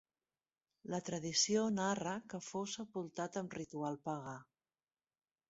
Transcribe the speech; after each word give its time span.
La 0.93 0.99
tradició 1.09 1.65
narra 1.75 2.13
que 2.33 2.41
fou 2.47 2.65
sepultat 2.73 3.39
amb 3.43 3.53
un 3.55 3.61
ritual 3.61 4.01
pagà. 4.11 4.37